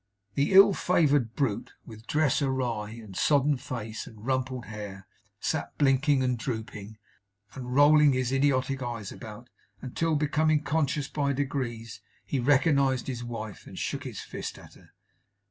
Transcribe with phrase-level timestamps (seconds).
[0.33, 5.05] The ill favoured brute, with dress awry, and sodden face, and rumpled hair,
[5.39, 6.97] sat blinking and drooping,
[7.53, 13.67] and rolling his idiotic eyes about, until, becoming conscious by degrees, he recognized his wife,
[13.67, 14.89] and shook his fist at her.